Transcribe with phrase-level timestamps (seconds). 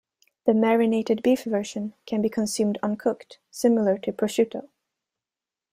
[0.45, 4.67] The marinated beef version can be consumed uncooked, similar to prosciutto.